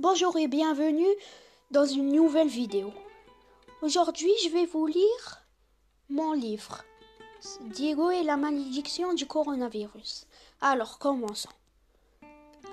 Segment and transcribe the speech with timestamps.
[0.00, 1.14] Bonjour et bienvenue
[1.70, 2.90] dans une nouvelle vidéo.
[3.82, 5.42] Aujourd'hui, je vais vous lire
[6.08, 6.84] mon livre
[7.66, 10.26] Diego et la malédiction du coronavirus.
[10.62, 11.50] Alors, commençons.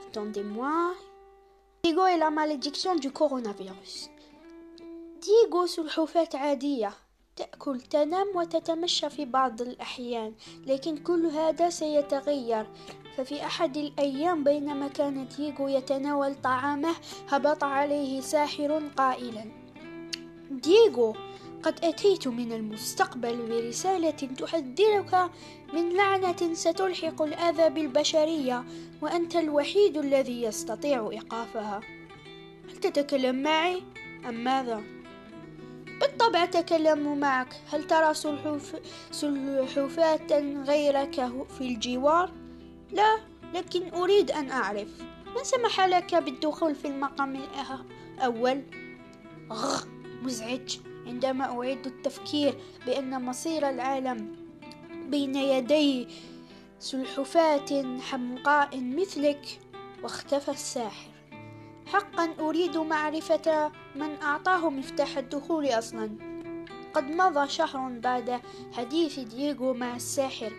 [0.08, 0.94] Attendez-moi.
[1.84, 4.10] Diego et la malédiction du coronavirus.
[5.20, 5.90] Diego sur le
[7.38, 10.34] تأكل تنام وتتمشى في بعض الأحيان
[10.66, 12.66] لكن كل هذا سيتغير.
[13.18, 16.96] ففي أحد الأيام بينما كان ديغو يتناول طعامه
[17.30, 19.46] هبط عليه ساحر قائلا
[20.52, 21.16] ديغو
[21.64, 25.32] قد أتيت من المستقبل برسالة تحذرك
[25.74, 28.66] من لعنة ستلحق الأذى بالبشرية
[29.02, 31.82] وأنت الوحيد الذي يستطيع إيقافها.
[32.70, 33.84] هل تتكلم معي؟
[34.30, 34.97] أم ماذا؟
[36.08, 38.76] بالطبع أتكلم معك هل ترى سلحف...
[39.12, 42.32] سلحفاة غيرك في الجوار؟
[42.92, 43.18] لا
[43.54, 44.88] لكن أريد أن أعرف
[45.36, 47.40] من سمح لك بالدخول في المقام
[48.18, 48.64] الأول؟
[49.52, 49.84] غ
[50.24, 50.78] مزعج
[51.08, 54.36] عندما أعيد التفكير بأن مصير العالم
[55.10, 56.08] بين يدي
[56.80, 59.60] سلحفاة حمقاء مثلك
[60.04, 61.10] واختفى الساحر
[61.88, 66.10] حقا أريد معرفة من أعطاه مفتاح الدخول أصلا.
[66.94, 68.42] قد مضى شهر بعد
[68.74, 70.52] حديث دييغو مع الساحر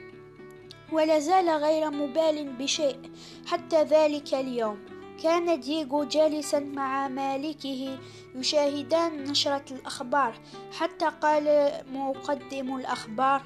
[0.93, 2.99] ولا زال غير مبال بشيء
[3.47, 4.79] حتى ذلك اليوم.
[5.23, 7.99] كان دييغو جالسا مع مالكه
[8.35, 10.41] يشاهدان نشرة الأخبار
[10.73, 13.43] حتى قال مقدم الأخبار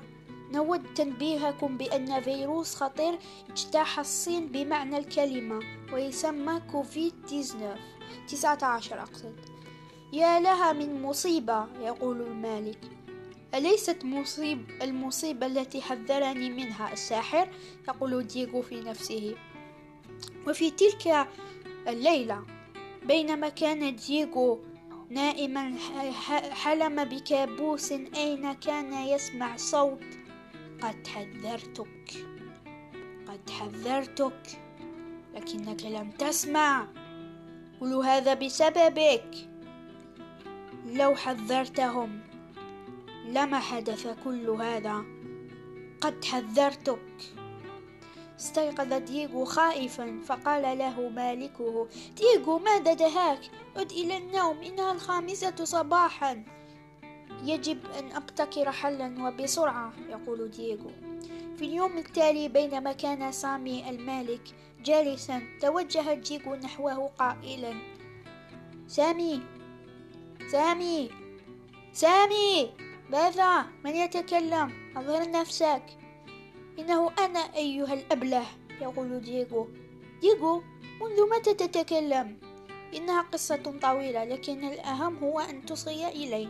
[0.53, 3.19] نود تنبيهكم بأن فيروس خطير
[3.51, 5.61] اجتاح الصين بمعنى الكلمة
[5.93, 7.79] ويسمى كوفيد 19
[8.29, 9.52] 19 أقصد.
[10.13, 12.79] يا لها من مصيبة يقول المالك.
[13.55, 17.49] أليست مصيب المصيبة التي حذرني منها الساحر؟
[17.89, 19.35] يقول ديغو في نفسه.
[20.49, 21.29] وفي تلك
[21.89, 22.43] الليلة
[23.05, 24.61] بينما كان ديغو
[25.11, 25.75] نائما
[26.51, 30.05] حلم بكابوس أين كان يسمع صوت.
[30.83, 32.27] قد حذرتك
[33.29, 34.43] قد حذرتك
[35.35, 36.87] لكنك لم تسمع.
[37.81, 39.52] كل هذا بسببك.
[40.87, 42.21] لو حذرتهم
[43.27, 45.05] لما حدث كل هذا؟
[46.01, 46.99] قد حذرتك.
[48.41, 53.41] استيقظ ديغو خائفا فقال له مالكه ديغو ماذا دهاك؟
[53.77, 56.45] عد إلى النوم إنها الخامسة صباحا.
[57.45, 60.91] يجب أن أبتكر حلا وبسرعة يقول دييغو.
[61.57, 64.43] في اليوم التالي بينما كان سامي المالك
[64.85, 67.75] جالسا توجه دييغو نحوه قائلا.
[68.87, 69.62] سامي!
[70.53, 71.11] سامي.
[71.93, 72.73] سامي
[73.11, 75.83] ماذا؟ من يتكلم؟ أظهر نفسك.
[76.79, 78.45] إنه أنا أيها الأبله
[78.81, 79.69] يقول دييغو.
[80.21, 80.63] دييغو
[81.01, 82.37] منذ متى تتكلم؟
[82.95, 86.49] إنها قصة طويلة لكن الأهم هو أن تصغي إلي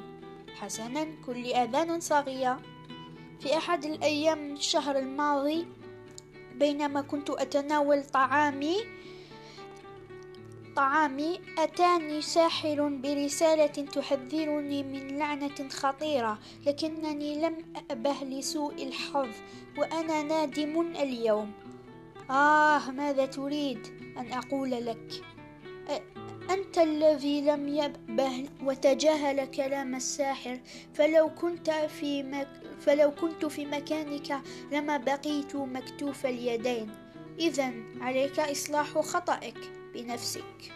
[0.59, 2.59] حسنا كل آذان صاغية.
[3.41, 5.67] في أحد الأيام من الشهر الماضي
[6.55, 8.77] بينما كنت أتناول طعامي
[10.77, 19.29] طعامي أتاني ساحر برسالة تحذرني من لعنة خطيرة لكنني لم أأبه لسوء الحظ
[19.79, 21.53] وأنا نادم اليوم.
[22.31, 23.87] آه ماذا تريد
[24.19, 25.23] أن أقول لك؟
[26.51, 30.61] أنت الذي لم يأبه وتجاهل كلام الساحر
[30.95, 32.49] فلو كنت في مك
[32.81, 34.41] فلو كنت في مكانك
[34.73, 36.91] لما بقيت مكتوف اليدين.
[37.39, 39.82] إذا عليك إصلاح خطأك.
[39.95, 40.73] بنفسك.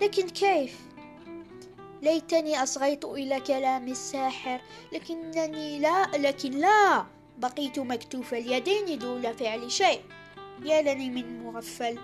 [0.00, 0.80] لكن كيف؟
[2.02, 4.60] ليتني أصغيت إلى كلام الساحر
[4.92, 7.04] لكنني لا لكن لا
[7.38, 10.00] بقيت مكتوف اليدين دون فعل شيء.
[10.64, 11.98] يا لني من مغفل.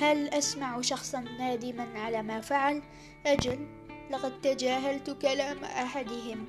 [0.00, 2.82] هل أسمع شخصا نادما على ما فعل؟
[3.26, 3.66] أجل
[4.10, 6.46] لقد تجاهلت كلام أحدهم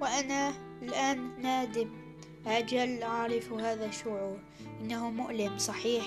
[0.00, 0.52] وأنا
[0.82, 1.90] الآن نادم.
[2.46, 4.38] أجل أعرف هذا الشعور.
[4.80, 6.04] إنه مؤلم صحيح.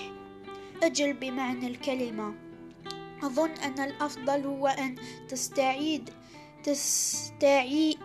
[0.82, 2.34] أجل بمعنى الكلمة.
[3.22, 4.96] أظن أن الأفضل هو أن
[5.28, 6.10] تستعيد
[6.64, 7.98] تستعي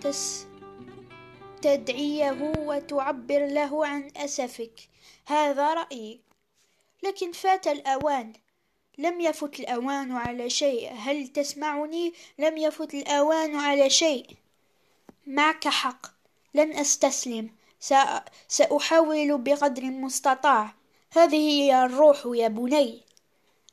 [0.00, 0.46] تس
[1.62, 4.72] تدعيه وتعبر له عن أسفك.
[5.26, 6.20] هذا رأيي.
[7.02, 8.32] لكن فات الأوان.
[8.98, 10.92] لم يفت الأوان على شيء.
[10.92, 14.26] هل تسمعني؟ لم يفت الأوان على شيء.
[15.26, 16.06] معك حق.
[16.54, 17.50] لن أستسلم.
[18.48, 20.77] سأحاول بقدر المستطاع.
[21.12, 23.02] هذه هي الروح يا بني.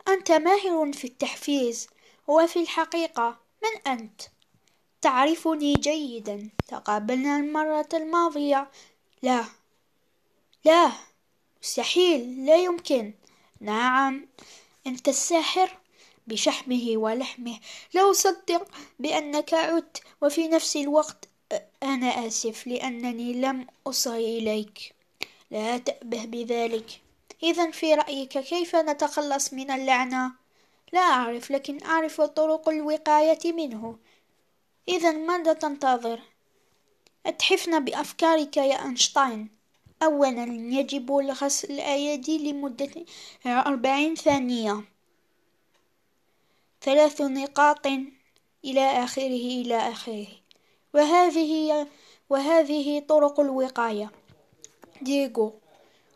[0.08, 1.88] أنت ماهر في التحفيز
[2.28, 4.22] وفي الحقيقة من أنت؟
[5.02, 8.72] تعرفني جيدا تقابلنا المرة الماضية.
[9.22, 9.46] لا.
[10.66, 10.92] لا.
[11.64, 13.14] مستحيل لا يمكن.
[13.60, 14.28] نعم.
[14.88, 15.78] أنت الساحر
[16.28, 17.60] بشحمه ولحمه.
[17.94, 18.68] لا أصدق
[19.00, 21.30] بأنك عدت وفي نفس الوقت
[21.84, 24.96] أنا آسف لأنني لم أصغ إليك.
[25.52, 27.05] لا تأبه بذلك.
[27.44, 30.32] إذا في رأيك كيف نتخلص من اللعنة؟
[30.94, 33.98] لا أعرف لكن أعرف طرق الوقاية منه.
[34.88, 36.20] إذا ماذا تنتظر؟
[37.26, 39.50] أتحفنا بأفكارك يا أينشتاين.
[40.04, 40.44] أولا
[40.80, 43.06] يجب غسل الأيدي لمدة
[43.46, 44.84] أربعين ثانية.
[46.82, 47.88] ثلاث نقاط
[48.66, 50.28] إلى آخره إلى آخره.
[50.94, 51.88] وهذه
[52.30, 54.12] وهذه طرق الوقاية.
[55.02, 55.54] ديغو.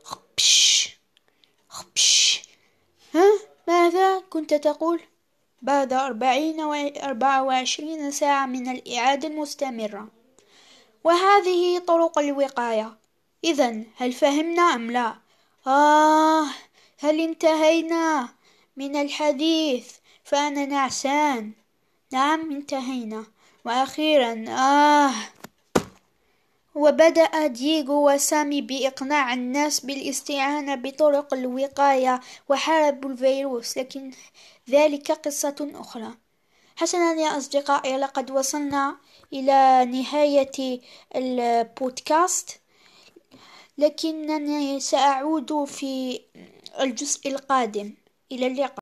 [0.03, 0.88] خبش
[1.79, 2.41] خبش
[3.15, 3.29] ها؟
[3.67, 4.99] ماذا كنت تقول؟
[5.61, 10.07] بعد أربعين وأربعة وعشرين ساعة من الإعادة المستمرة.
[11.03, 12.97] وهذه طرق الوقاية.
[13.43, 15.15] إذا هل فهمنا أم لا؟
[15.67, 16.45] آه
[16.99, 18.29] هل انتهينا
[18.77, 19.91] من الحديث؟
[20.23, 21.51] فأنا نعسان.
[22.13, 23.23] نعم انتهينا.
[23.65, 25.13] وأخيرا آه.
[26.75, 32.19] وبدأ دييغو وسامي بإقناع الناس بالاستعانة بطرق الوقاية
[32.49, 34.11] وحاربوا الفيروس لكن
[34.69, 36.17] ذلك قصة أخرى.
[36.75, 38.97] حسنا يا أصدقائي لقد وصلنا
[39.33, 40.81] إلى نهاية
[41.15, 42.61] البودكاست
[43.77, 46.21] لكنني سأعود في
[46.79, 47.93] الجزء القادم.
[48.31, 48.79] إلى اللقاء.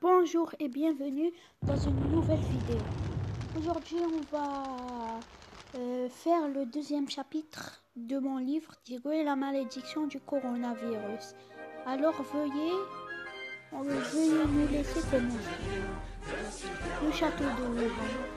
[0.00, 1.32] Bonjour et bienvenue
[1.62, 3.17] dans une nouvelle vidéo.
[3.57, 5.19] Aujourd'hui, on va
[5.75, 11.35] euh, faire le deuxième chapitre de mon livre Diego et la malédiction du coronavirus.
[11.85, 12.73] Alors veuillez,
[13.71, 15.59] veuillez nous laisser commencer.
[17.03, 18.33] Le château de Wuhan.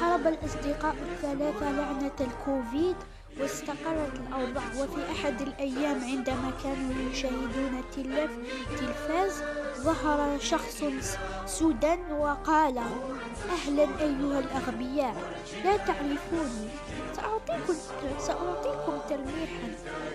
[0.00, 2.96] حارب الأصدقاء الثلاثة لعنة الكوفيد
[3.41, 9.43] واستقرت الأوضاع وفي أحد الأيام عندما كانوا يشاهدون التلفاز
[9.77, 10.83] ظهر شخص
[11.45, 12.77] سودا وقال
[13.49, 15.15] أهلا أيها الأغبياء
[15.63, 16.67] لا تعرفوني
[17.15, 17.73] سأعطيكم,
[18.19, 19.67] سأعطيكم تلميحا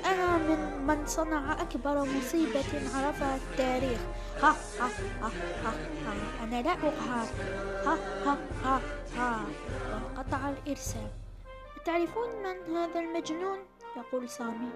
[0.06, 2.64] أنا من من صنع أكبر مصيبة
[2.94, 3.98] عرفها التاريخ.
[4.42, 4.88] ها ها
[5.22, 5.30] ها
[5.64, 5.72] ها,
[6.06, 6.44] ها.
[6.44, 7.26] أنا لا أقهر.
[7.86, 8.80] ها ها ها
[9.16, 9.40] ها.
[9.92, 11.08] وانقطع الإرسال.
[11.84, 13.58] تعرفون من هذا المجنون؟
[13.96, 14.70] يقول سامي.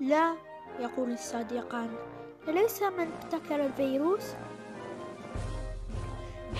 [0.00, 0.34] لا
[0.80, 1.94] يقول الصديقان
[2.48, 4.34] أليس من ابتكر الفيروس؟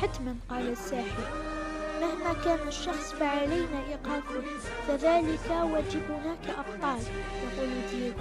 [0.03, 1.53] حتما قال الساحر.
[2.01, 4.43] مهما كان الشخص فعلينا إيقافه
[4.89, 7.03] فذلك واجبنا كأبطال
[7.43, 8.17] يقول دييغو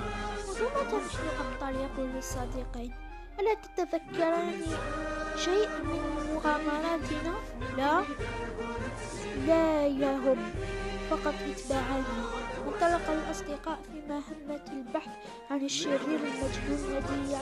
[0.60, 2.94] ومتى نحن أبطال؟ يقول الصديقين
[3.40, 4.62] ألا تتذكران
[5.36, 7.36] شيء من مغامراتنا؟
[7.78, 8.04] لا.
[9.48, 10.52] لا يا هم.
[11.12, 12.24] فقط اتباعاني
[12.68, 15.10] انطلق الأصدقاء في مهمة البحث
[15.52, 17.38] عن الشرير المجنون الذي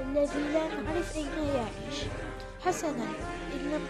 [0.00, 1.98] الذي لا نعرف أين يعيش.
[2.64, 3.06] حسنا
[3.54, 3.86] إن لم,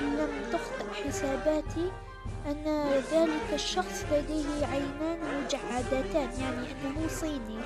[0.00, 1.92] إن لم تخطئ حساباتي
[2.46, 7.58] أن ذلك الشخص لديه عينان مجعدتان يعني أنه صيني.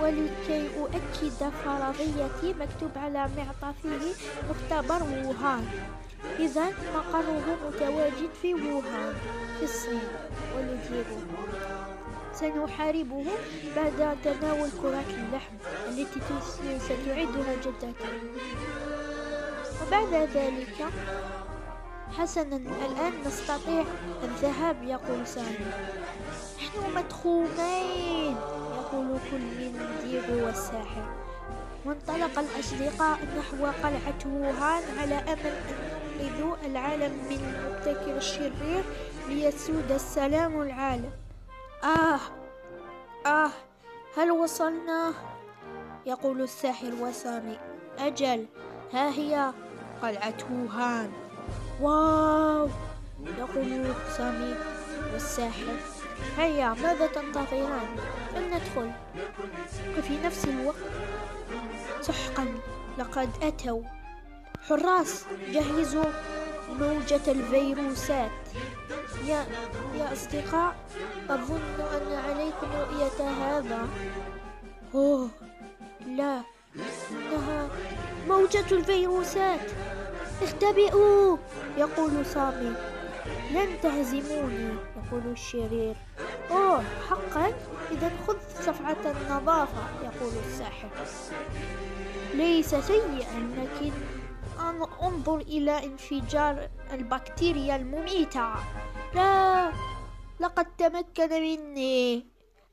[0.00, 4.14] ولكي أؤكد فرضيتي مكتوب على معطفه
[4.50, 5.66] مختبر ووهان
[6.38, 9.14] إذا مقره متواجد في ووهان
[9.58, 10.08] في الصين
[10.56, 11.16] ولديرو
[12.34, 13.24] سنحاربه
[13.76, 15.54] بعد تناول كرات اللحم
[15.88, 16.20] التي
[16.78, 18.10] ستعدها جدته
[19.82, 20.86] وبعد ذلك
[22.18, 23.84] حسنا الآن نستطيع
[24.22, 25.66] الذهاب يقول سامي.
[26.56, 28.36] نحن مدخومين
[28.78, 31.14] يقول كل من ديغو والساحر.
[31.84, 38.84] وانطلق الأصدقاء نحو قلعة ووهان على أمل أن ينقذوا العالم من المبتكر الشرير
[39.28, 41.10] ليسود السلام العالم.
[41.84, 42.20] آه
[43.26, 43.50] آه
[44.16, 45.14] هل وصلنا؟
[46.06, 47.58] يقول الساحر وسامي.
[47.98, 48.46] أجل
[48.92, 49.52] ها هي
[50.02, 51.12] قلعة ووهان
[51.80, 52.68] واو
[53.38, 54.54] يقول سامي
[55.12, 55.76] والساحر.
[56.36, 57.96] هيا ماذا تنتظران
[58.34, 58.92] فلندخل
[59.98, 60.76] وفي نفس الوقت
[62.00, 62.46] سحقا
[62.98, 63.97] لقد أتوا.
[64.68, 66.04] حراس جهزوا
[66.80, 68.30] موجة الفيروسات.
[69.26, 69.46] يا
[69.94, 70.76] يا أصدقاء
[71.30, 73.88] أظن أن عليكم رؤية هذا.
[74.94, 75.28] أوه
[76.06, 76.42] لا
[77.10, 77.68] إنها
[78.28, 79.70] موجة الفيروسات.
[80.42, 81.36] اختبئوا
[81.76, 82.74] يقول سامي.
[83.52, 85.94] لن تهزموني يقول الشرير.
[86.50, 87.52] أوه حقا؟
[87.90, 90.88] إذا خذ صفعة النظافة يقول الساحر.
[92.34, 93.92] ليس سيئا لكن
[95.02, 98.54] أنظر إلى انفجار البكتيريا المميتة.
[99.14, 99.72] لا
[100.40, 102.26] لقد تمكن مني.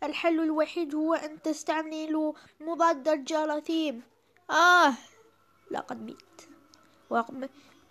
[0.04, 4.02] الحل الوحيد هو أن تستعملوا مضاد الجراثيم
[4.50, 4.94] آه
[5.72, 6.50] لقد مت.
[7.10, 7.22] و...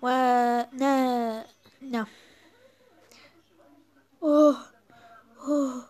[0.02, 0.08] و...
[0.72, 1.44] نا...
[4.22, 4.56] أوه
[5.48, 5.84] أوه.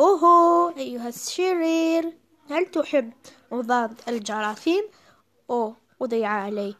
[0.00, 2.12] أوه أيها الشرير
[2.50, 3.12] هل تحب
[3.52, 4.84] مضاد الجراثيم؟
[5.50, 6.74] أوه وضع علي.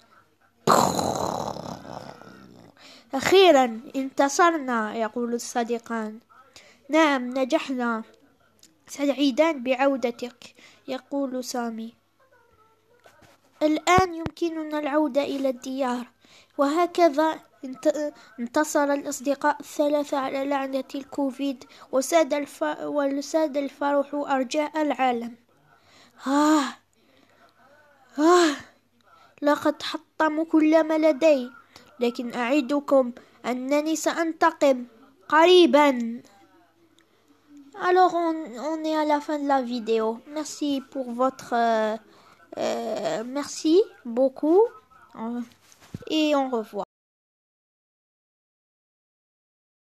[3.15, 6.19] أخيرا انتصرنا يقول الصديقان.
[6.89, 8.03] نعم نجحنا.
[8.89, 10.55] سعيدان بعودتك
[10.89, 11.95] يقول سامي.
[13.63, 16.07] الآن يمكننا العودة إلى الديار.
[16.59, 17.41] وهكذا
[18.41, 22.65] انتصر الأصدقاء الثلاثة على لعنة الكوفيد وساد, الف...
[22.83, 25.37] وساد الفرح أرجاء العالم.
[26.27, 26.65] آه.
[28.19, 28.57] آه.
[29.43, 29.83] لقد
[30.20, 31.50] حطموا كل ما لدي
[32.00, 33.12] لكن أعدكم
[33.46, 34.86] أنني سأنتقم
[35.30, 36.22] قريبا
[37.82, 38.36] Alors on,
[38.72, 40.20] on, est à la fin de la vidéo.
[40.34, 41.54] Merci pour votre...
[41.54, 41.98] Euh,
[42.58, 44.62] euh, merci beaucoup.
[46.10, 46.86] Et on revoit.